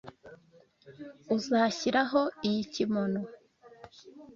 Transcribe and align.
Uzashyiraho 1.35 2.21
iyi 2.47 2.61
kimono? 2.73 3.21